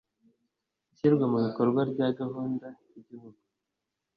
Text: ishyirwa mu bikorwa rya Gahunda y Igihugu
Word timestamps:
ishyirwa 0.93 1.25
mu 1.31 1.37
bikorwa 1.45 1.81
rya 1.91 2.07
Gahunda 2.19 2.65
y 2.91 2.95
Igihugu 3.01 3.39